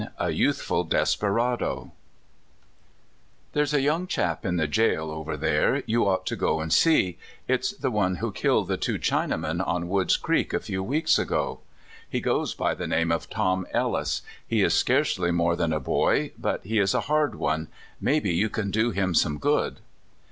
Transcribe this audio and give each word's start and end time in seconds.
A 0.17 0.31
YOUTHFUL 0.31 0.85
DESPERADO 0.85 1.91
THERE'S 3.53 3.73
a 3.75 3.81
young 3.81 4.07
chap 4.07 4.43
in 4.47 4.55
the 4.57 4.65
jail 4.67 5.11
over 5.11 5.37
there 5.37 5.83
you 5.85 6.07
ought 6.07 6.25
to 6.25 6.35
go 6.35 6.59
and 6.59 6.73
see 6.73 7.19
It's 7.47 7.69
the 7.73 7.91
one 7.91 8.15
who 8.15 8.31
killed 8.31 8.67
the 8.67 8.77
two 8.77 8.97
Chinamen 8.97 9.61
on 9.63 9.87
Wood's 9.89 10.17
Creek 10.17 10.53
a 10.55 10.59
few 10.59 10.81
weeks 10.81 11.19
ago. 11.19 11.59
He 12.09 12.19
goes 12.19 12.55
by 12.55 12.73
the 12.73 12.87
name 12.87 13.11
of 13.11 13.29
Tom 13.29 13.67
Ellis. 13.69 14.23
He 14.47 14.63
is 14.63 14.73
scarcely 14.73 15.29
more 15.29 15.55
than 15.55 15.71
a 15.71 15.79
boy, 15.79 16.31
but 16.35 16.63
he 16.65 16.79
is 16.79 16.95
a 16.95 17.01
hard 17.01 17.35
one. 17.35 17.67
Maybe 17.99 18.33
you 18.33 18.49
can 18.49 18.71
do 18.71 18.89
him 18.89 19.13
some 19.13 19.37
good." 19.37 19.81